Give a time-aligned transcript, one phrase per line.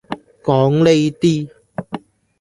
[0.41, 1.47] 講呢啲